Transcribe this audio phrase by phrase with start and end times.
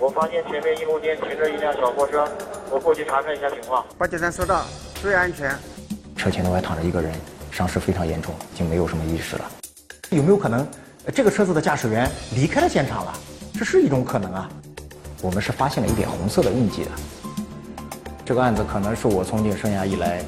[0.00, 2.28] 我发现前面一路店停着一辆小货车，
[2.70, 3.84] 我过去查看一下情况。
[3.96, 4.64] 八九三收到，
[5.00, 5.54] 注意安全。
[6.16, 7.12] 车前头还躺着一个人，
[7.52, 9.44] 伤势非常严重，已经没有什么意识了。
[10.10, 10.66] 有没有可能，
[11.04, 13.12] 呃这个车子的驾驶员离开了现场了？
[13.54, 14.50] 这是一种可能啊。
[15.22, 16.90] 我们是发现了一点红色的印记的。
[18.24, 20.22] 这个案子可能是我从警生涯以来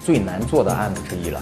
[0.00, 1.40] 最难做的案子之一了。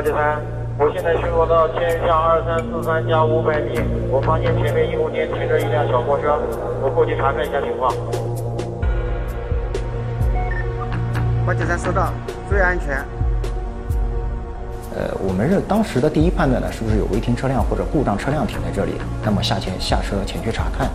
[0.00, 0.40] 八九三，
[0.78, 6.40] 我现在巡逻到千向二三四三加五百米，我发现前面一路店停着一辆小货车，
[6.80, 7.92] 我过去查看一下情况。
[11.44, 12.10] 八九三收到，
[12.48, 12.96] 注意安全。
[14.96, 18.92] 呃，我们认当时的第一判断呢，是不是有违停车辆或者故障车辆停在这里？
[19.22, 20.88] 那么下前下车前去查看，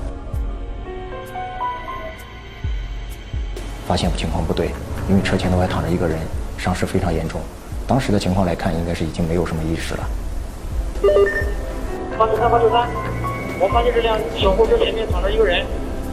[3.85, 4.71] 发现情况不对，
[5.07, 6.17] 因为车前头还躺着一个人，
[6.57, 7.39] 伤势非常严重。
[7.87, 10.07] 当时的情况来看，应该是已经没有什么意识了。
[12.17, 12.89] 八九三八九三，
[13.59, 15.63] 我发现这辆小货车前面躺着一个人，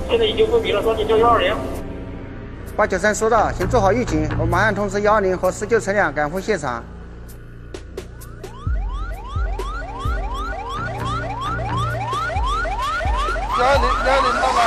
[0.08, 1.54] 现在已经昏迷了，抓紧叫幺二零。
[2.76, 6.84] 八九三收到，请做好预警，我马上通知幺二零和施救车辆赶赴现场。
[13.58, 14.60] 幺二零幺二零到吗？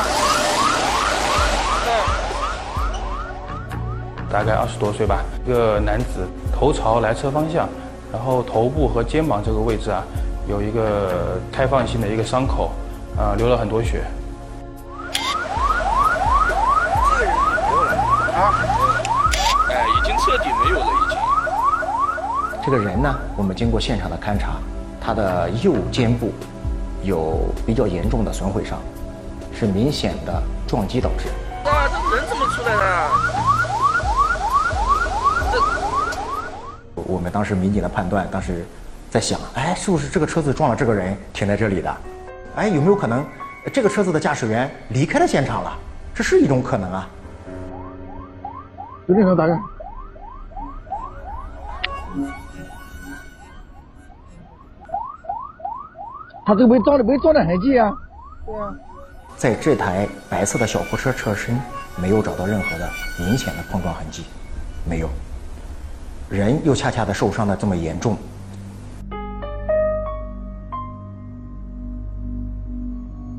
[4.31, 7.67] 大概二十多岁吧，一个男子头朝来车方向，
[8.13, 10.01] 然后头部和肩膀这个位置啊，
[10.47, 12.71] 有一个开放性的一个伤口，
[13.17, 14.05] 啊、流了很多血。
[19.69, 21.17] 哎，已经彻底没有了，已经。
[22.63, 24.53] 这个人呢，我们经过现场的勘查，
[25.01, 26.31] 他的右肩部
[27.03, 28.79] 有比较严重的损毁伤，
[29.53, 31.27] 是明显的撞击导致。
[31.65, 33.34] 哇，这人怎么出来的？
[37.05, 38.65] 我们当时民警的判断，当时
[39.09, 41.97] 在想，哎，是不是这个车子撞了这个人停在这里的？
[42.55, 43.19] 哎，有没有可能
[43.65, 45.77] 呃这个车子的驾驶员离开了现场了？
[46.13, 47.09] 这是一种可能啊。
[49.07, 49.53] 有电筒打开。
[56.45, 57.91] 他这个没撞的没撞的痕迹啊。
[58.45, 58.73] 对啊。
[59.35, 61.59] 在这台白色的小货车车身
[61.97, 62.89] 没有找到任何的
[63.19, 64.23] 明显的碰撞痕迹，
[64.89, 65.09] 没有。
[66.35, 68.17] 人又恰恰的受伤的这么严重，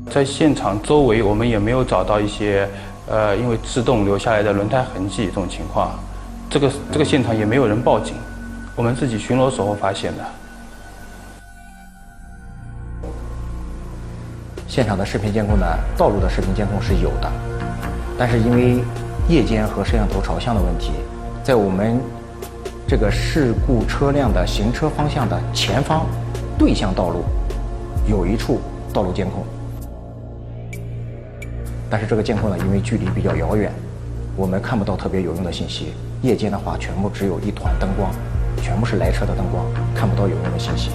[0.09, 2.67] 在现场周围，我们也没有找到一些，
[3.07, 5.91] 呃，因为制动留下来的轮胎痕迹这种情况。
[6.49, 8.15] 这个这个现场也没有人报警，
[8.75, 10.23] 我们自己巡逻时候发现的。
[14.67, 15.65] 现场的视频监控呢，
[15.95, 17.31] 道路的视频监控是有的，
[18.17, 18.83] 但是因为
[19.29, 20.91] 夜间和摄像头朝向的问题，
[21.43, 21.99] 在我们
[22.87, 26.05] 这个事故车辆的行车方向的前方
[26.57, 27.25] 对向道路
[28.07, 28.61] 有一处
[28.93, 29.43] 道路监控，
[31.89, 33.69] 但是这个监控呢，因为距离比较遥远，
[34.37, 35.91] 我们看不到特别有用的信息。
[36.21, 38.09] 夜间的话，全部只有一团灯光，
[38.61, 40.91] 全部是来车的灯光，看不到有用的信息。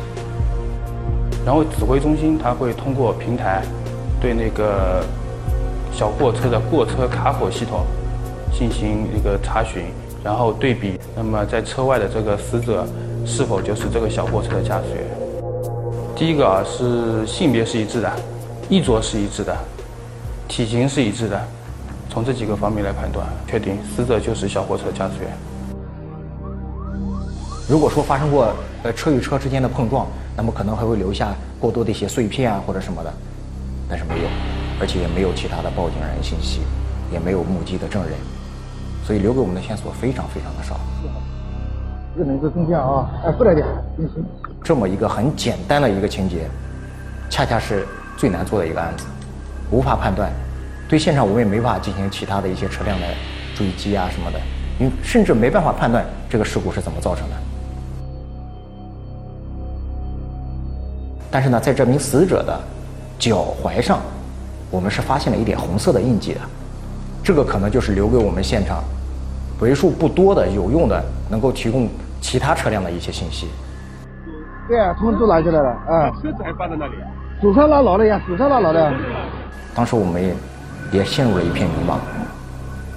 [1.45, 3.63] 然后指挥中心它会通过平台
[4.19, 5.05] 对那个
[5.93, 7.85] 小货车的过车卡口系统
[8.51, 9.85] 进行一个查询，
[10.23, 12.87] 然后对比，那么在车外的这个死者
[13.27, 15.05] 是否就是这个小货车的驾驶员。
[16.15, 18.13] 第一个啊是性别是一致的，
[18.69, 19.57] 衣着是一致的，
[20.47, 21.41] 体型是一致的，
[22.09, 25.33] 从这几个方面来判断，确定死者就是小货车驾驶员。
[27.69, 33.13] 如果说发生过呃车与车之间的碰撞，那么可能还会留下过多的一些碎片啊或者什么的，
[33.89, 34.29] 但是没有，
[34.81, 36.61] 而且也没有其他的报警人信息，
[37.13, 38.13] 也没有目击的证人，
[39.05, 40.79] 所以留给我们的线索非常非常的少。
[42.15, 43.67] 这个能够中间啊，哎，过来点。
[44.63, 46.49] 这么一个很简单的一个情节，
[47.31, 49.07] 恰恰是最难做的一个案子，
[49.71, 50.31] 无法判断。
[50.89, 53.07] 对现场我们也没法进行其他的一些车辆的
[53.57, 54.39] 追击啊什么的，
[54.79, 57.37] 因为甚至没办法判断这个事故是怎么造成的。
[61.31, 62.61] 但是呢，在这名死者的
[63.19, 64.01] 脚踝上，
[64.71, 66.41] 我们是发现了一点红色的印记的，
[67.23, 68.83] 这个可能就是留给我们现场
[69.61, 71.89] 为数不多的有用的，能够提供
[72.21, 73.49] 其他车辆的一些信息。
[74.69, 76.11] 对啊，通知都拿下来了啊。
[76.21, 77.07] 车子还放在那里啊？
[77.41, 78.93] 手上拉牢了呀，手上拉牢的。
[79.75, 80.35] 当时我们也
[80.93, 81.97] 也陷入了一片迷茫，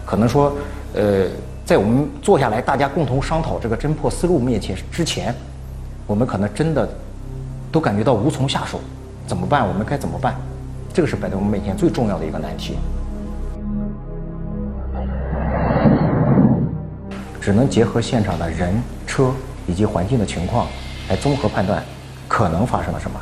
[0.06, 0.54] 可能说，
[0.94, 1.26] 呃，
[1.66, 5.34] 在我们坐下来大家共同商讨这个侦破思路面前之前，
[6.08, 6.88] 我们可能真的
[7.72, 8.80] 都感觉到无从下手，
[9.28, 9.68] 怎么办？
[9.68, 10.36] 我们该怎么办？
[10.94, 12.78] 这个是摆在我们面前最重要的一个难题，
[17.46, 18.74] 只能结合现场的人、
[19.06, 19.32] 车
[19.68, 20.68] 以及环境的情况
[21.08, 21.84] 来综合判断
[22.28, 23.20] 可能发生了什么。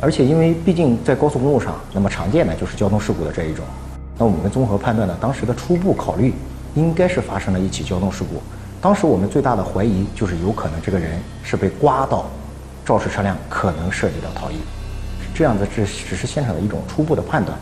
[0.00, 3.62] 而且，因为毕竟在高速公路上，那么常见的就是交通事故的这一种。
[4.16, 6.32] 那我们综合判断呢，当时的初步考虑
[6.74, 8.40] 应该是发生了一起交通事故。
[8.80, 12.24] 当时我们最大的怀疑就是有可能这个人是被刮到，
[12.86, 14.54] 肇事车辆可能涉及到逃逸。
[15.34, 17.54] 这样子只只是现场的一种初步的判断。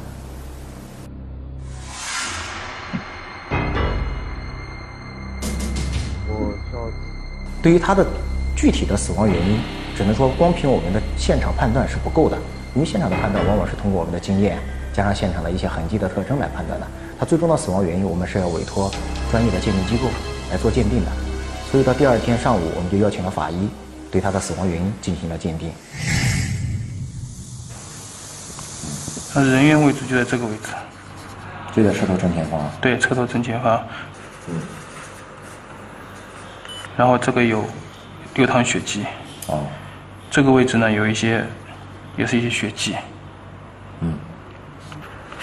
[7.62, 8.06] 对于他的
[8.56, 9.58] 具体的死亡原因。
[9.96, 12.38] 只能说光凭我们的现场判断是不够的，
[12.72, 14.56] 因为现场的判断往往是通过我们的经验
[14.92, 16.86] 加上现场的一些痕迹的特征来判断的。
[17.18, 18.88] 他最终的死亡原因，我们是要委托
[19.28, 20.08] 专业的鉴定机构
[20.52, 21.10] 来做鉴定的。
[21.68, 23.68] 所以到第二天上午，我们就邀请了法医
[24.08, 25.72] 对他的死亡原因进行了鉴定。
[29.34, 30.68] 他人员位置就在这个位置，
[31.74, 32.60] 就在车头正前方。
[32.80, 33.82] 对，车头正前方。
[34.46, 34.54] 嗯。
[36.98, 37.64] 然后这个有
[38.34, 39.04] 六趟血迹。
[39.46, 39.62] 哦。
[40.28, 41.44] 这个位置呢，有一些，
[42.16, 42.96] 也是一些血迹。
[44.00, 44.12] 嗯。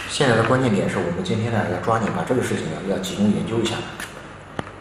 [0.10, 3.76] 现在的关键点是我们今天呢要抓紧把这个事情呢要集中研究一下。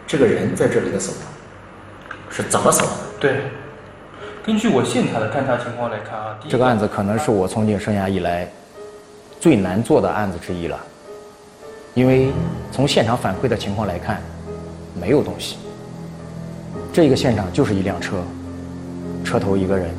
[0.05, 1.33] 这个人在这里的死亡
[2.29, 2.99] 是怎么死亡的？
[3.21, 3.43] 对。
[4.45, 8.47] 根据我现场的勘查情况来看啊，这个案子可能是我从警生涯以来
[9.41, 10.79] 最难做的案子之一了，
[11.95, 12.31] 因为
[12.73, 14.21] 从现场反馈的情况来看，
[15.01, 15.57] 没有东西。
[16.95, 18.19] 这个现场就是一辆车。
[19.25, 19.91] 车头一个人，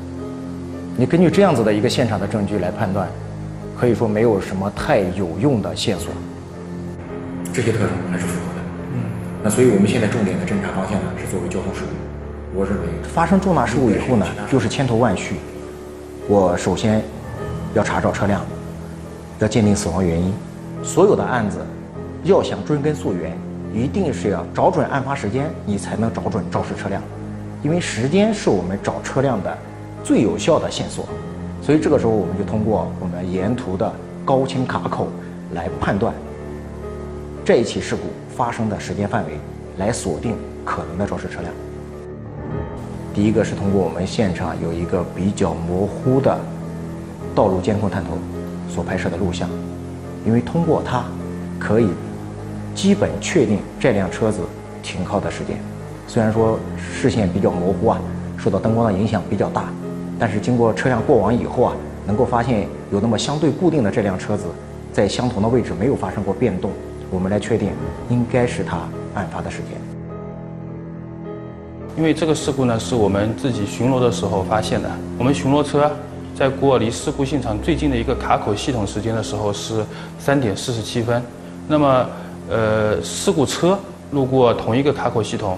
[0.95, 3.09] 你根据这样子的一个现场的证据来判断，
[3.77, 6.13] 可以说没有什么太有用的线索。
[7.51, 8.61] 这些特征还是符合的。
[8.93, 9.03] 嗯。
[9.43, 12.57] 那所以我们现在重点的侦查方向呢是作为交通事故。
[12.57, 15.35] 我认为发生重大事故以后呢，就是千头万绪。
[16.29, 17.03] 我首先
[17.73, 18.41] 要查找车辆，
[19.39, 20.33] 要鉴定死亡原因。
[20.81, 21.57] 所有的案子
[22.23, 23.37] 要想追根溯源，
[23.75, 27.01] 一定是要找准案发时间，你才能找准肇事车辆。
[27.61, 29.57] 因为时间是我们找车辆的
[30.01, 31.05] 最有效的线索，
[31.61, 33.91] 所以这个时候我们就通过我们沿途的
[34.23, 35.07] 高清卡口
[35.53, 36.13] 来判断
[37.43, 39.31] 这一起事故发生的时间范围，
[39.77, 41.51] 来锁定可能的肇事车辆。
[43.13, 46.37] 第一个是通过我们现场有一个比较模糊的
[47.33, 48.11] 道路监控探头
[48.69, 49.49] 所拍摄的录像，
[50.25, 51.03] 因为通过它
[51.59, 51.89] 可以
[52.75, 54.41] 基本确定这辆车子
[54.83, 55.57] 停靠的时间。
[56.07, 57.99] 虽然说视线比较模糊啊，
[58.37, 59.63] 受到灯光的影响比较大，
[60.19, 61.73] 但是经过车辆过往以后啊，
[62.05, 64.43] 能够发现有那么相对固定的这辆车子，
[64.93, 66.69] 在相同的位置没有发生过变动，
[67.09, 67.69] 我们来确定
[68.09, 68.77] 应该是他
[69.15, 69.69] 案发的时间。
[71.97, 75.89] 因为这个事故呢是我们自己巡逻的时候发现的，我们巡逻车
[76.35, 79.83] 在过离事故现场最近的一个卡口系统时间的时候是
[80.19, 81.23] 三点四十七分，
[81.67, 82.05] 那么
[82.49, 83.77] 呃事故车
[84.11, 85.57] 路过同一个卡口系统。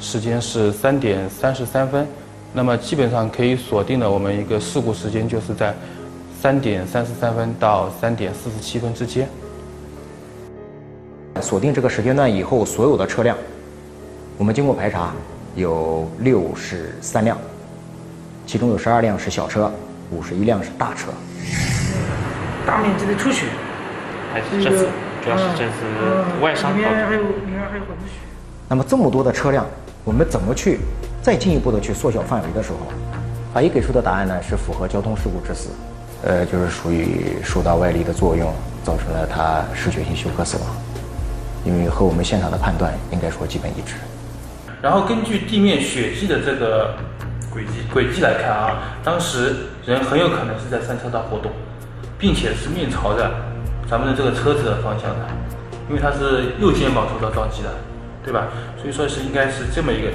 [0.00, 2.06] 时间是三点三十三分，
[2.52, 5.72] 那么基本上可以锁定的我们一个事故时间就是在
[6.42, 9.26] 三点三十三分到三点四十七分之间。
[11.40, 13.36] 锁定这个时间段以后，所有的车辆，
[14.36, 15.12] 我们经过排查，
[15.54, 17.38] 有六十三辆，
[18.44, 19.72] 其中有十二辆是小车，
[20.10, 21.06] 五十一辆是大车。
[22.66, 23.46] 大面积的出血，
[24.32, 24.88] 还是这次
[25.24, 26.72] 主要是这次外伤。
[26.72, 28.20] 里面还有里面还有很多血。
[28.68, 29.66] 那么这么多的车辆。
[30.04, 30.80] 我们怎么去
[31.22, 32.76] 再进一步的去缩小范围的时候，
[33.54, 35.70] 法医给出的答案呢是符合交通事故致死，
[36.22, 38.52] 呃，就是属于受到外力的作用
[38.82, 40.66] 造成了他失血性休克死亡，
[41.64, 43.94] 因为和我们现场的判断应该说基本一致。
[44.82, 46.94] 然后根据地面血迹的这个
[47.50, 51.50] 轨迹轨迹来看啊，当时人很有可能是在三车道活动，
[52.18, 53.30] 并且是面朝着
[53.94, 55.28] 咱们的这个车子的方向的，
[55.88, 57.68] 因为他是右肩膀受到撞击的。
[58.24, 58.48] 对吧？
[58.76, 60.08] 所以说是应该是这么一个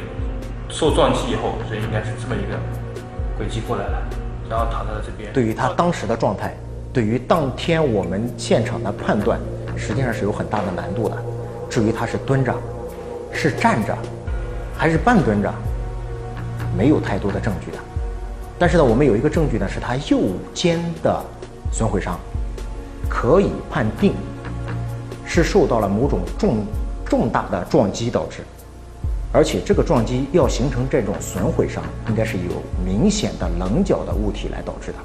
[0.68, 2.58] 受撞击以后，所以应该是这么一个
[3.38, 4.02] 轨迹过来了，
[4.50, 5.32] 然后躺在了这边。
[5.32, 6.58] 对于他当时的状态，
[6.92, 9.40] 对于当天我们现场的判断，
[9.78, 11.16] 实际上是有很大的难度的。
[11.70, 12.52] 至于他是蹲着，
[13.32, 13.96] 是站着，
[14.76, 15.54] 还是半蹲着，
[16.76, 17.78] 没有太多的证据的。
[18.58, 20.20] 但是呢，我们有一个证据呢，是他右
[20.52, 21.24] 肩的
[21.72, 22.20] 损毁伤，
[23.10, 24.13] 可以判定
[25.25, 26.66] 是受到了某种重
[27.04, 28.44] 重大的撞击导致。
[29.32, 34.98] 而且这个撞击要形成这种损毁伤，应该是有明显的棱角的物体来导致的。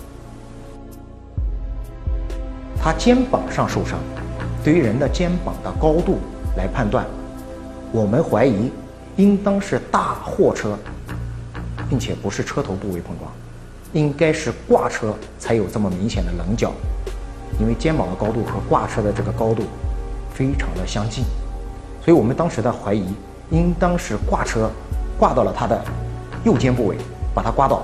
[2.80, 3.98] 他肩膀上受伤，
[4.62, 6.18] 对于人的肩膀的高度
[6.56, 7.06] 来判断，
[7.92, 8.70] 我们怀疑
[9.16, 10.78] 应当是大货车，
[11.88, 13.30] 并且不是车头部位碰撞，
[13.92, 16.72] 应该是挂车才有这么明显的棱角，
[17.60, 19.64] 因为肩膀的高度和挂车的这个高度
[20.32, 21.24] 非常的相近，
[22.04, 23.04] 所以我们当时的怀疑。
[23.50, 24.70] 应当是挂车
[25.18, 25.78] 挂到了他的
[26.44, 26.96] 右肩部位，
[27.34, 27.82] 把他刮倒，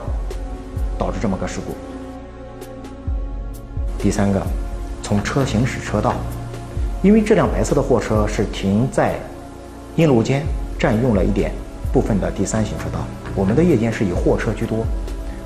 [0.98, 1.74] 导致这么个事故。
[3.98, 4.42] 第三个，
[5.02, 6.14] 从车行驶车道，
[7.02, 9.16] 因为这辆白色的货车是停在
[9.96, 10.42] 阴路间，
[10.78, 11.52] 占用了一点
[11.92, 13.00] 部分的第三行车道。
[13.36, 14.78] 我们的夜间是以货车居多，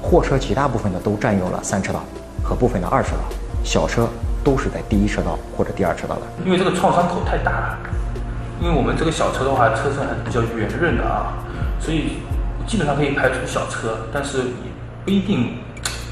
[0.01, 2.05] 货车其大部分的都占用了三车道
[2.41, 3.25] 和部分的二车道，
[3.65, 4.07] 小车
[4.45, 6.23] 都是在第一车道或者第二车道的。
[6.45, 7.79] 因为这个创伤口太大了。
[8.63, 11.35] 因为我们这个小车的话，车身还是比较圆润的啊，
[11.81, 12.19] 所以
[12.67, 14.71] 基本上可以排除小车，但是也
[15.05, 15.59] 不一定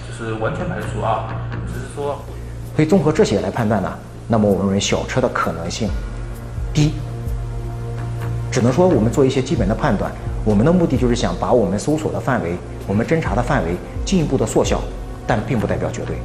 [0.09, 1.28] 就是完全排除啊，
[1.66, 2.21] 只是说。
[2.76, 3.90] 可以综合这些来判断呢，
[4.26, 5.88] 那么我们认为小车的可能性
[6.75, 6.92] 低。
[8.50, 10.11] 只能说我们做一些基本的判断，
[10.44, 12.56] 我们的目的就是想把我们搜索的范围、
[12.87, 14.80] 我们侦查的范围进一步的缩小，
[15.26, 16.16] 但并不代表绝对，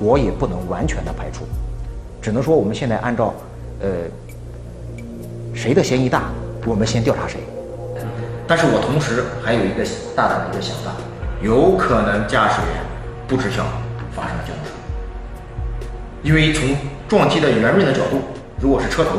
[0.00, 1.44] 我也不能完全的排除，
[2.20, 3.32] 只能说我们现在按照
[3.80, 3.88] 呃。
[5.52, 6.30] 谁的嫌疑大，
[6.64, 7.40] 我们先调查谁。
[8.46, 9.84] 但是我同时还有一个
[10.16, 10.92] 大胆的一个想法，
[11.42, 12.80] 有可能驾驶员
[13.26, 13.64] 不知晓
[14.14, 14.70] 发生了交通事
[16.22, 16.70] 故，因为从
[17.08, 18.22] 撞击的圆润的角度，
[18.60, 19.18] 如果是车头，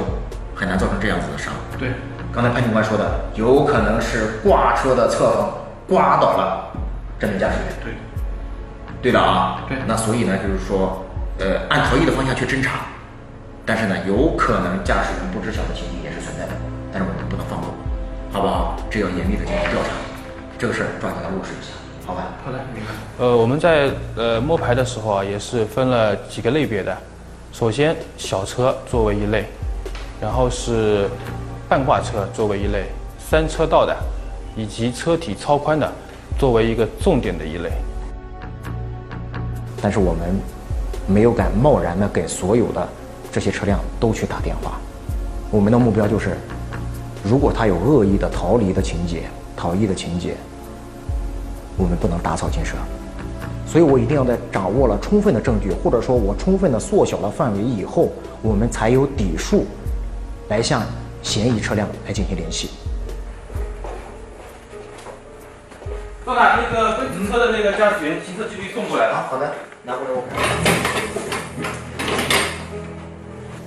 [0.55, 1.53] 很难造成这样子的伤。
[1.77, 1.89] 对，
[2.33, 5.49] 刚才潘警官说的，有可能是挂车的侧风
[5.87, 6.71] 刮倒了
[7.19, 7.73] 这名驾驶员。
[7.83, 7.93] 对，
[9.01, 9.63] 对的啊。
[9.67, 9.77] 对。
[9.87, 11.03] 那所以呢，就是说，
[11.39, 12.81] 呃，按逃逸的方向去侦查，
[13.65, 16.01] 但是呢，有可能驾驶员不知晓的情形。
[16.93, 17.69] 但是我们不能放过，
[18.33, 18.75] 好不好？
[18.89, 19.91] 这要严密的进行调查，
[20.59, 21.71] 这个事儿抓紧来落实一下，
[22.05, 22.23] 好吧？
[22.43, 22.91] 好的，明白。
[23.17, 26.93] 呃，我们在呃摸排的时候啊，也是分了几个类别的。
[27.53, 29.45] 首先，小车作为一类，
[30.19, 31.07] 然后是
[31.69, 33.95] 半挂车作为一类，三车道的，
[34.57, 35.89] 以及车体超宽的，
[36.37, 37.71] 作为一个重点的一类。
[39.81, 40.35] 但是我们
[41.07, 42.87] 没有敢贸然的给所有的
[43.31, 44.79] 这些车辆都去打电话，
[45.49, 46.37] 我们的目标就是。
[47.23, 50.35] 如果他有恶意的逃离的情节、逃逸的情节，
[51.77, 52.73] 我们不能打草惊蛇。
[53.67, 58.09] 所以我一定要在掌握了充分的证据，或者说我充分的缩小了范围以后，
[58.41, 59.67] 我们才有底数
[60.49, 60.81] 来向
[61.21, 62.71] 嫌疑车辆来进行联系。
[66.23, 69.25] 老大，那个奔驰车的那个驾驶员行车记录仪送过来了。
[69.27, 69.51] 好的，
[69.83, 70.37] 拿过来我看。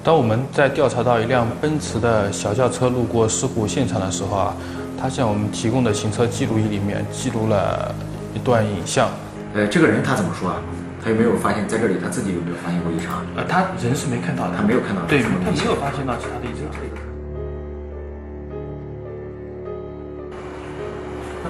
[0.05, 4.55] 当我们在调查到一辆奔驰的小轿车路过事故现场的时候啊，
[5.01, 7.93] 他向我们提供的行车记录仪里面记录了
[8.33, 9.09] 一段影像。
[9.55, 10.57] 呃，这个人他怎么说啊？
[11.03, 13.27] 他有没有发现在这里他自己有没有发现过异常？
[13.37, 16.71] 呃，他人是没看到的，他没有看到，对，他没有发现到其他的异常。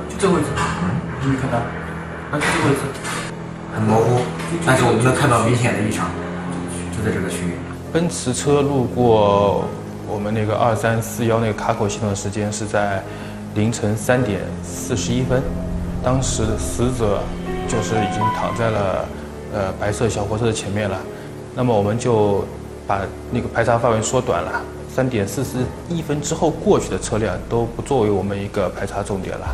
[0.08, 0.48] 就这个位置，
[1.20, 1.58] 你没有看到？
[1.58, 2.80] 啊，就这个位置，
[3.74, 4.20] 很模糊，
[4.66, 6.10] 但是我们能看到明显的异常，
[6.96, 7.52] 就在这个区域。
[7.92, 9.64] 奔驰车路过
[10.08, 13.02] 我们那个二三四幺那个卡口系统的时间是在
[13.54, 15.42] 凌晨三点四十一分，
[16.02, 17.20] 当时死者
[17.68, 19.08] 就是已经躺在了
[19.52, 20.98] 呃白色小货车的前面了，
[21.54, 22.44] 那么我们就
[22.86, 24.60] 把那个排查范围缩短了，
[24.94, 25.56] 三点四十
[25.88, 29.46] 一分之后过去的车辆都不作为我们一个排查重点了。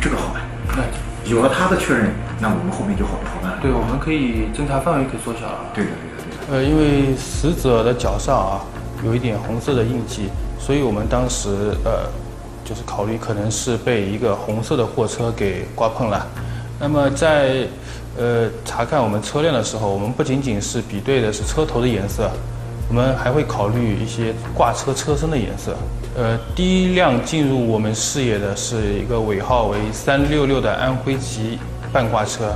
[0.00, 0.42] 这个好办，
[0.76, 3.58] 那有了他的确认，那我们后面就好好办了。
[3.62, 5.60] 对，我们可以侦查范围可以缩小了。
[5.72, 6.58] 对的，对的。
[6.58, 8.66] 呃，因为死者的脚上啊
[9.04, 10.28] 有一点红色的印记，
[10.58, 11.50] 所以我们当时
[11.84, 12.10] 呃
[12.64, 16.26] 就是考虑可能是被一个红色的货车给刮碰了。
[16.80, 17.68] 那么在
[18.18, 22.28] 呃查看我们车辆的时候，我们不仅仅是比对的是车头的颜色，
[22.88, 25.74] 我们还会考虑一些挂车车身的颜色。
[26.16, 31.58] 呃，第一辆进入我们视野的是一个尾号为三六六的安徽籍
[31.92, 32.54] 半挂车，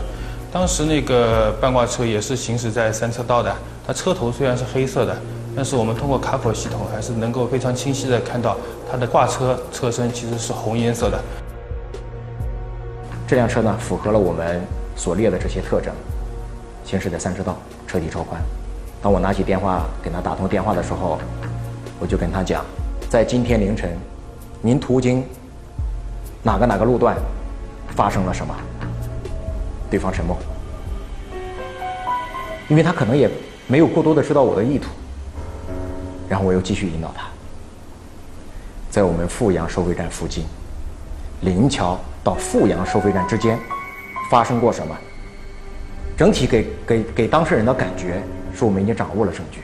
[0.52, 3.52] 当时那个半挂车也是行驶在三车道的。
[3.86, 5.16] 它车头虽然是黑色的，
[5.56, 8.56] 但是我们通过卡口系统还是能够非常清晰的看到
[8.88, 11.18] 它的挂车车身其实是红颜色的。
[13.26, 14.62] 这辆车呢，符合了我们
[14.94, 15.92] 所列的这些特征，
[16.84, 18.40] 行驶在三车道，车体超宽。
[19.00, 21.18] 当我拿起电话给他打通电话的时候，
[22.00, 22.64] 我就跟他讲，
[23.08, 23.96] 在今天凌晨，
[24.60, 25.24] 您途经
[26.42, 27.16] 哪个哪个路段，
[27.94, 28.54] 发生了什么？
[29.90, 30.36] 对方沉默，
[32.68, 33.30] 因为他可能也
[33.66, 34.90] 没有过多的知道我的意图。
[36.28, 37.26] 然后我又继续引导他，
[38.90, 40.44] 在我们富阳收费站附近，
[41.40, 43.58] 临桥到富阳收费站之间，
[44.30, 44.94] 发生过什么？
[46.18, 48.20] 整体给给给当事人的感觉
[48.58, 49.60] 说我们已经掌握了证据。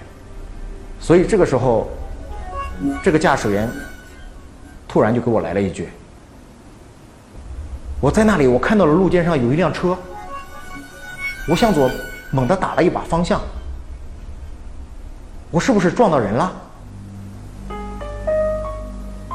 [1.01, 1.89] 所以这个时候，
[3.03, 3.69] 这个驾驶员
[4.87, 5.89] 突然就给我来了一句
[8.01, 9.97] ：“我在那里，我看到了路肩上有一辆车，
[11.49, 11.91] 我向左
[12.31, 13.41] 猛地打了一把方向。”
[15.51, 16.53] 我是不是撞到人了？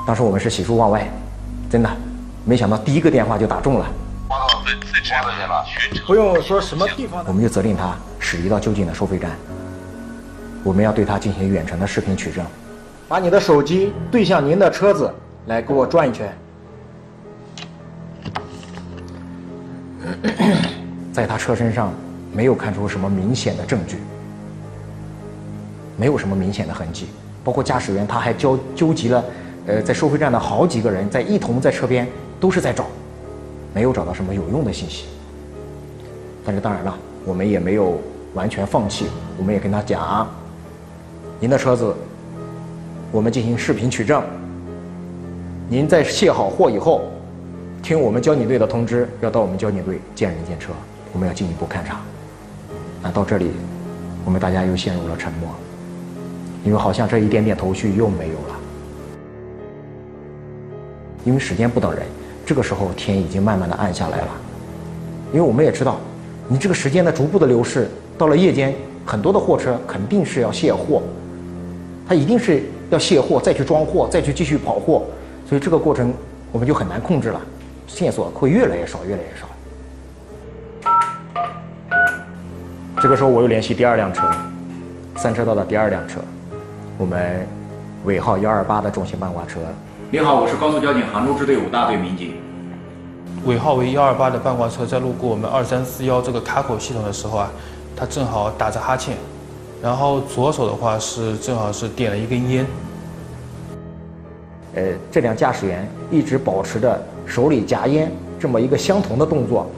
[0.05, 1.07] 当时我们是喜出望外，
[1.69, 1.89] 真的，
[2.43, 3.85] 没想到第一个电话就打中了。
[6.05, 9.31] 不用说什么地方，我们就责令他驶离到就近的收费站。
[10.63, 12.45] 我们要对他进行远程的视频取证，
[13.07, 15.11] 把你的手机对向您的车子，
[15.47, 16.33] 来给我转一圈。
[21.13, 21.93] 在他车身上
[22.33, 23.97] 没有看出什么明显的证据。
[25.95, 27.07] 没有什么明显的痕迹，
[27.43, 29.23] 包括驾驶员，他还纠纠集了，
[29.67, 32.07] 呃，在收费站的好几个人，在一同在车边
[32.39, 32.85] 都是在找，
[33.73, 35.05] 没有找到什么有用的信息。
[36.45, 36.95] 但是当然了，
[37.25, 37.99] 我们也没有
[38.33, 39.05] 完全放弃，
[39.37, 40.27] 我们也跟他讲，
[41.39, 41.93] 您的车子，
[43.11, 44.23] 我们进行视频取证。
[45.67, 47.03] 您在卸好货以后，
[47.83, 50.71] 听我们交警队的通知，要到我们交警队见人见车，
[51.13, 52.01] 我们要进一步勘查。
[53.03, 53.51] 那到这里，
[54.25, 55.49] 我们大家又陷入了沉默。
[56.65, 58.59] 因为好像这一点点头绪又没有了，
[61.23, 62.03] 因为时间不等人，
[62.49, 64.27] 这个时候天已经慢慢的暗下来了。
[65.31, 65.97] 因为我们也知道，
[66.47, 67.87] 你这个时间的逐步的流逝，
[68.17, 68.73] 到了夜间，
[69.05, 71.03] 很多的货车肯定是要卸货，
[72.07, 75.03] 它一定是要卸货，再去装货，再去继续跑货，
[75.47, 76.11] 所以这个过程
[76.51, 77.39] 我们就很难控制了，
[77.85, 79.45] 线索会越来越少，越来越少。
[82.99, 84.23] 这个时候我又联系第二辆车，
[85.17, 86.19] 三车道的第二辆车。
[86.97, 87.47] 我们
[88.05, 89.59] 尾号幺二八的重型半挂车。
[90.11, 92.33] 你好，我是高速交警杭州支队五大队民警。
[93.45, 97.51] 尾号为幺二八的半挂车在路过我们二三四幺这个卡口系统的时候啊，
[97.95, 99.15] 他正好打着哈欠，
[99.83, 102.65] 然后左手的话是正好是点了一根烟。
[104.73, 109.69] 呃，这辆驾驶员一直保持着手里夹烟这么一个相同的动作。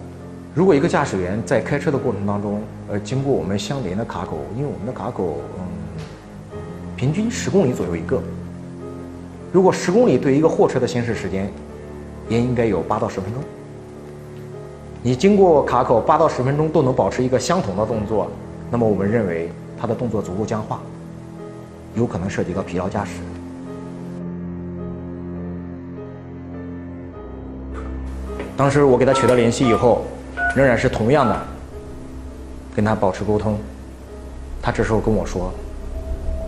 [0.55, 5.65] 如果一个驾驶员在开车的过程当中，呃，经过我们相邻的卡口，因为我们的卡口，嗯。
[6.95, 8.17] 平均十公里左右一个。
[9.51, 11.51] 如果十公里对一个货车的行驶时间，
[12.29, 13.43] 也应该有八到十分钟。
[15.03, 18.29] 你经过卡口八到十分钟都能保持一个相同的动作，
[18.69, 20.79] 那么我们认为他的动作足够僵化，
[21.95, 23.11] 有可能涉及到疲劳驾驶。
[28.55, 30.03] 当时我给他取得联系以后，
[30.55, 31.41] 仍然是同样的，
[32.75, 33.57] 跟他保持沟通。
[34.61, 35.51] 他这时候跟我说。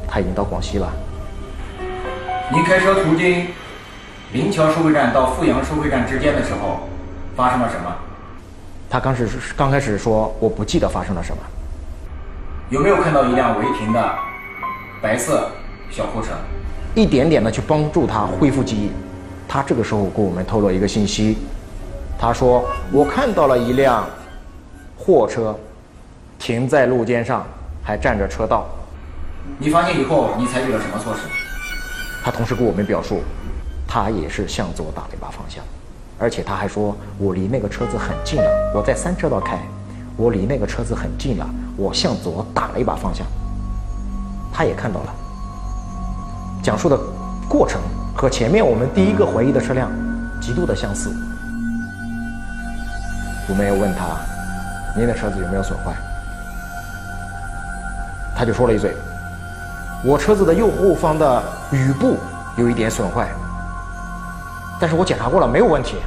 [0.05, 0.93] 他已经到广西了。
[2.51, 3.47] 您开车途经
[4.33, 6.87] 临桥收费站到富阳收费站之间的时候，
[7.35, 7.95] 发生了什么？
[8.89, 11.41] 他刚是刚开始说我不记得发生了什么。
[12.69, 14.15] 有没有看到一辆违停的
[15.01, 15.49] 白色
[15.89, 16.29] 小货车？
[16.95, 18.91] 一点点的去帮助他恢复记忆。
[19.47, 21.37] 他这个时候给我们透露一个信息，
[22.19, 24.05] 他说我看到了一辆
[24.97, 25.57] 货车
[26.37, 27.45] 停在路肩上，
[27.83, 28.67] 还占着车道。
[29.59, 31.21] 你发现以后，你采取了什么措施？
[32.23, 33.21] 他同时跟我们表述，
[33.85, 35.61] 他也是向左打了一把方向，
[36.17, 39.59] 而且他还说，我离那个车子很近了，我在三车道开，
[40.15, 43.27] 我离那个车子很近了，我向左打了一把方向。
[44.53, 45.13] 他也看到了，
[46.63, 46.97] 讲述的
[47.49, 47.81] 过程
[48.15, 49.91] 和前面我们第一个怀疑的车辆
[50.39, 51.13] 极度的相似。
[53.49, 54.15] 我们要问他，
[54.95, 55.93] 您的车子有没有损坏？
[58.33, 58.95] 他就说了一嘴。
[60.05, 62.17] 我车子的右后方的雨布
[62.55, 63.27] 有一点损坏，
[64.79, 65.97] 但是我检查过了，没有问题。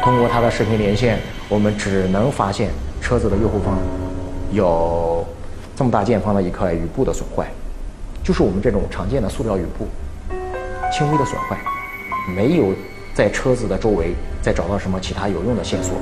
[0.00, 3.76] 通过他的视频连线，我们只能发现车子的右后方
[4.52, 5.26] 有
[5.74, 7.48] 这么大见方的一块雨布的损坏，
[8.22, 9.88] 就是我们这种常见的塑料雨布，
[10.92, 11.58] 轻微的损坏，
[12.34, 12.72] 没有
[13.12, 15.96] 在车子的周围再找到什么其他有用的线索。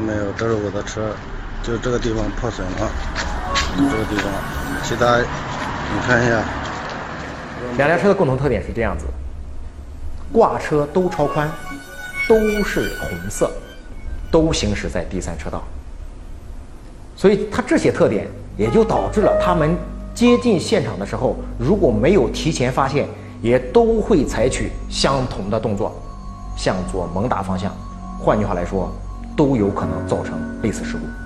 [0.00, 1.10] 没有，这是我的车，
[1.66, 2.90] 就这个地方破损了，
[3.76, 4.32] 这个地方，
[4.84, 6.40] 其他你看一下。
[7.76, 9.04] 两辆车的共同特点是这样子，
[10.32, 11.50] 挂车都超宽，
[12.28, 13.50] 都是红色，
[14.30, 15.60] 都行驶在第三车道。
[17.16, 19.76] 所以它这些特点也就导致了他们
[20.14, 23.08] 接近现场的时候，如果没有提前发现，
[23.42, 25.92] 也都会采取相同的动作，
[26.56, 27.74] 向左猛打方向。
[28.20, 28.88] 换句话来说，
[29.36, 31.25] 都有可能造成类似事故。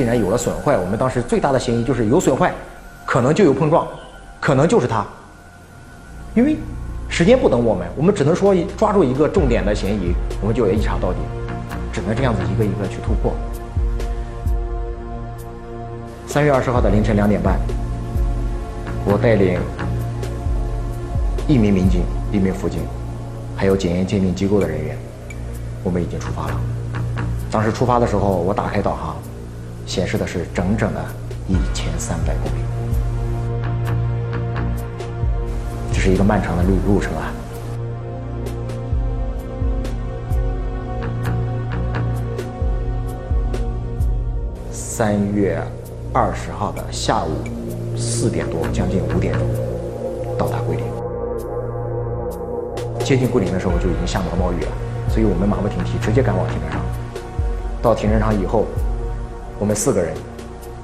[0.00, 2.54] 既然有了损坏，我们当时最大的嫌疑就是有损坏，
[3.04, 3.86] 可能就有碰撞，
[4.40, 5.04] 可能就是他。
[6.34, 6.56] 因为
[7.06, 11.18] 时间不等我们，我们只能说抓住一个重点的嫌疑，我们就要一查到底，
[11.92, 13.34] 只能这样子一个一个去突破。
[16.26, 17.60] 三月二十号的凌晨两点半，
[19.04, 19.60] 我带领
[21.46, 22.80] 一名民警、一名辅警，
[23.54, 24.96] 还有检验鉴定机构的人员，
[25.84, 26.58] 我们已经出发了。
[27.50, 29.14] 当时出发的时候，我打开导航。
[29.90, 31.04] 显示的是整整的
[31.48, 32.62] 一千三百公里，
[35.92, 37.32] 这是一个漫长的路路程啊！
[44.70, 45.60] 三月
[46.12, 47.32] 二十号的下午
[47.96, 49.42] 四点多，将近五点钟
[50.38, 50.84] 到达桂林。
[53.04, 54.70] 接近桂林的时候就已经下毛毛雨了，
[55.08, 56.80] 所以我们马不停蹄，直接赶往停车场。
[57.82, 58.66] 到停车场以后。
[59.60, 60.14] 我们四个人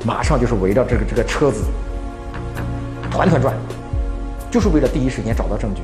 [0.05, 1.65] 马上就是围着这个这个车子
[3.11, 3.55] 团团转，
[4.51, 5.81] 就是为了第一时间找到证据。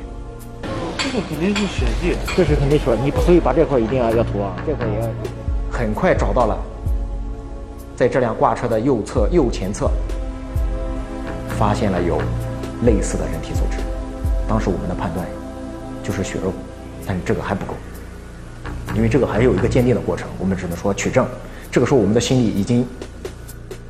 [0.98, 5.08] 这个肯定是血迹，这是肯定血，你所以把这块一定要要涂啊，这块也要。
[5.70, 6.58] 很快找到了，
[7.96, 9.90] 在这辆挂车的右侧右前侧，
[11.58, 12.20] 发现了有
[12.84, 13.78] 类似的人体组织。
[14.46, 15.26] 当时我们的判断
[16.02, 16.52] 就是血肉，
[17.06, 17.72] 但是这个还不够，
[18.94, 21.26] 因为这个还有一个鉴定的过程，我们只能说取证。
[21.72, 22.86] 这个时候，我们的心里已经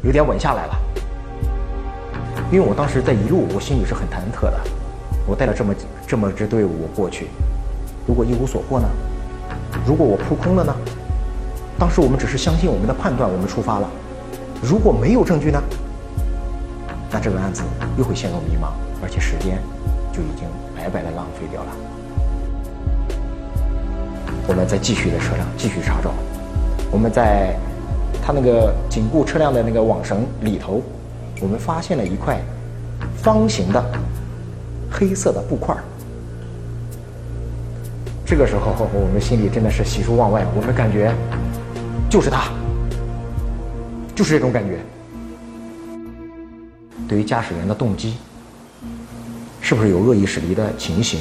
[0.02, 0.74] 有点稳下来了，
[2.52, 4.60] 因为我当时在一路，我心里是很忐忑的。
[5.26, 5.74] 我带了这么
[6.06, 7.26] 这么支队伍过去，
[8.06, 8.86] 如果一无所获呢？
[9.84, 10.72] 如果我扑空了呢？
[11.76, 13.90] 当时我们只是相信我们的判断，我们出发了。
[14.62, 15.60] 如果没有证据呢？
[17.10, 17.64] 那这个案子
[17.98, 18.68] 又会陷入迷茫，
[19.02, 19.58] 而且时间
[20.12, 21.70] 就已经白白的浪费掉了。
[24.46, 26.14] 我们再继续的车上继续查找，
[26.92, 27.56] 我们在。
[28.20, 30.82] 它那个紧固车辆的那个网绳里头，
[31.40, 32.40] 我们发现了一块
[33.16, 33.84] 方形的
[34.90, 35.76] 黑色的布块
[38.26, 41.14] 这个时候，我们心里真的是喜出望外，我们感觉
[42.10, 42.50] 就是他，
[44.14, 44.78] 就是这种感觉。
[47.06, 48.14] 对于驾驶员的动机，
[49.60, 51.20] 是不是有恶意驶离的情形？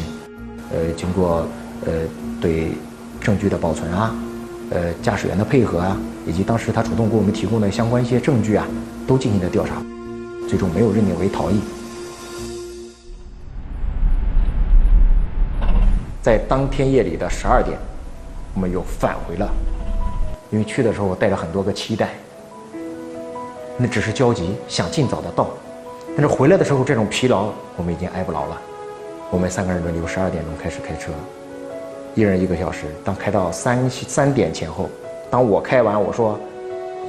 [0.72, 1.46] 呃，经过
[1.86, 1.92] 呃
[2.40, 2.72] 对
[3.20, 4.16] 证据的保存啊，
[4.72, 5.96] 呃驾驶员的配合啊。
[6.24, 8.68] 以及当时他主动给我们提供的相关一些证据啊，
[9.08, 9.82] 都进行了调查，
[10.48, 11.60] 最终没有认定为逃逸。
[16.22, 17.76] 在当天夜里的十二点，
[18.54, 19.50] 我们又返回了，
[20.52, 22.10] 因为去的时候带着很多个期待，
[23.78, 25.50] 那只是焦急，想尽早的到，
[26.16, 28.62] 但是回来的时候这种疲劳，我们已经挨不牢了。
[29.32, 31.12] 我们三个人轮流十二点钟开始开车，
[32.14, 34.90] 一人一个小时，当开到三三点前后。
[35.30, 36.38] 当我开完，我说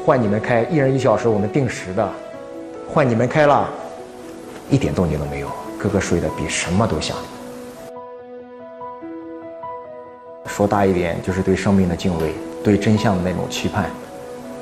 [0.04, 2.08] 换你们开，一人一小时，我们定时的，
[2.88, 3.68] 换你们开了，
[4.70, 7.16] 一点动静都没有，个个睡得比什么都香。
[10.46, 13.90] 说大一点，就是对生命的敬畏，对真相的那种期盼。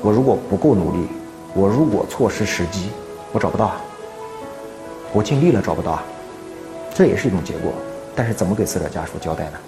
[0.01, 1.07] 我如果不够努力，
[1.53, 2.89] 我如果错失时机，
[3.31, 3.73] 我找不到。
[5.13, 5.99] 我尽力了，找不到，
[6.95, 7.71] 这也是一种结果。
[8.15, 9.59] 但是怎么给死者家属交代呢？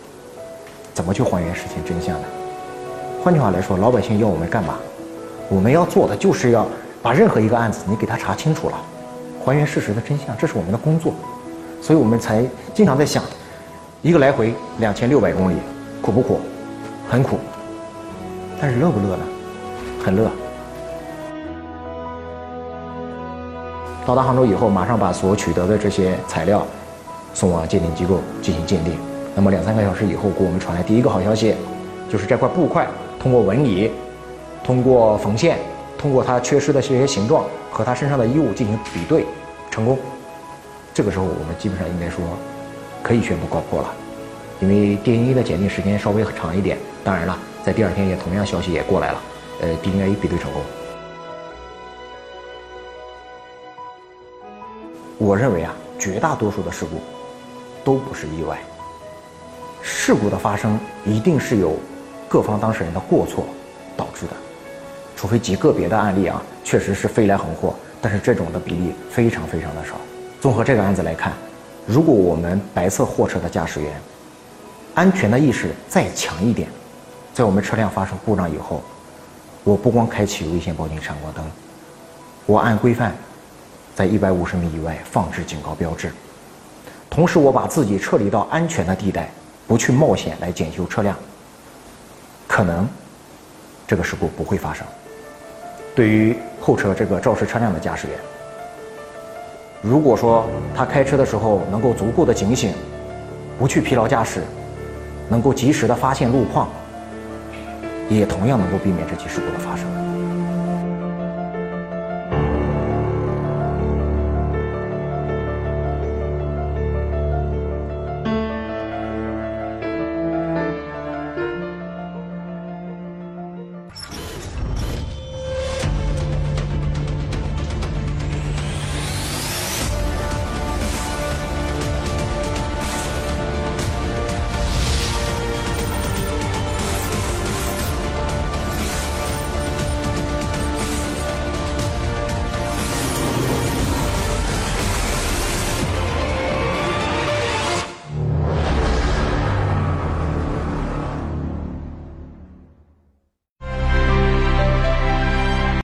[0.93, 2.27] 怎么去还原事情真相呢？
[3.23, 4.75] 换句话来说，老百姓要我们干嘛？
[5.49, 6.67] 我们要做的就是要
[7.01, 8.77] 把任何一个案子你给他查清楚了，
[9.43, 11.13] 还原事实的真相，这是我们的工作。
[11.81, 13.23] 所以我们才经常在想，
[14.01, 15.55] 一个来回两千六百公里，
[16.01, 16.39] 苦不苦？
[17.09, 17.37] 很苦。
[18.59, 19.23] 但是乐不乐呢？
[20.03, 20.29] 很乐。
[24.05, 26.65] 到达杭州以后，马上把所取得的这些材料
[27.33, 28.97] 送往鉴定机构进行鉴定。
[29.35, 31.55] 那么两三个小时以后，给我们传来第一个好消息，
[32.09, 32.87] 就是这块布块。
[33.19, 33.89] 通过纹理，
[34.63, 35.57] 通过缝线，
[35.97, 39.25] 通过它缺失的这些形状和他身上的衣物进行比对，
[39.71, 39.97] 成功。
[40.93, 42.23] 这个时候我们基本上应该说，
[43.01, 43.93] 可以宣布告破了，
[44.59, 46.77] 因为 DNA 的检定时间稍微长一点。
[47.03, 49.21] 当然了，在第二天也同样消息也过来了，
[49.61, 50.61] 呃，DNA 比对成功。
[55.17, 57.01] 我认为啊，绝大多数的事故
[57.85, 58.59] 都不是意外，
[59.83, 61.77] 事故的发生一定是有。
[62.29, 63.45] 各方当事人的过错
[63.95, 64.31] 导致的，
[65.15, 69.93] 除非极个别的案例啊，确实是飞来横祸，但是这种的比例非常非常的少。
[70.41, 71.31] 综合这个案子来看，
[71.85, 73.93] 如果我们白色货车的驾驶员
[74.95, 76.67] 安全的意识再强一点，
[77.35, 78.81] 在我们车辆发生故障以后，
[79.63, 81.45] 我不光开启危险报警闪光灯，
[82.47, 83.15] 我按规范
[83.93, 86.11] 在一百五十米以外放置警告标志，
[87.11, 89.29] 同时我把自己撤离到安全的地带，
[89.67, 91.15] 不去冒险来检修车辆，
[92.47, 92.87] 可能
[93.87, 94.85] 这个事故不会发生。
[95.95, 98.17] 对于后车这个肇事车辆的驾驶员，
[99.81, 100.45] 如果说
[100.75, 102.73] 他开车的时候能够足够的警醒，
[103.59, 104.41] 不去疲劳驾驶，
[105.29, 106.69] 能够及时的发现路况，
[108.09, 110.12] 也同样能够避免这起事故的发生。